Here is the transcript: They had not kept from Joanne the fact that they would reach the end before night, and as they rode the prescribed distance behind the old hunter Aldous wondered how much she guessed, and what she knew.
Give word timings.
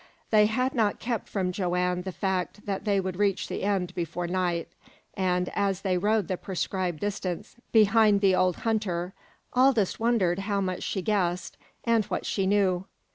They 0.31 0.47
had 0.47 0.73
not 0.73 0.97
kept 0.99 1.29
from 1.29 1.51
Joanne 1.51 2.01
the 2.01 2.11
fact 2.11 2.65
that 2.65 2.85
they 2.85 2.99
would 2.99 3.17
reach 3.17 3.47
the 3.47 3.61
end 3.61 3.93
before 3.93 4.25
night, 4.25 4.67
and 5.13 5.49
as 5.53 5.81
they 5.81 5.95
rode 5.95 6.27
the 6.27 6.37
prescribed 6.37 7.01
distance 7.01 7.55
behind 7.71 8.19
the 8.19 8.33
old 8.33 8.55
hunter 8.65 9.13
Aldous 9.53 9.99
wondered 9.99 10.39
how 10.39 10.59
much 10.59 10.81
she 10.81 11.03
guessed, 11.03 11.55
and 11.83 12.05
what 12.05 12.25
she 12.25 12.47
knew. 12.47 12.85